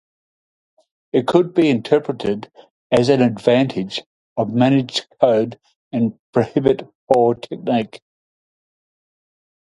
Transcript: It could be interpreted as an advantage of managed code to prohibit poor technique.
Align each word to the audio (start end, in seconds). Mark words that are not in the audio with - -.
It 1.13 1.27
could 1.27 1.53
be 1.53 1.69
interpreted 1.69 2.51
as 2.91 3.07
an 3.09 3.21
advantage 3.21 4.01
of 4.35 4.51
managed 4.51 5.05
code 5.21 5.59
to 5.93 6.17
prohibit 6.33 6.87
poor 7.13 7.35
technique. 7.35 8.01